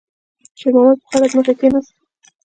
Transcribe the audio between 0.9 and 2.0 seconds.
په خړه ځمکه کېناست.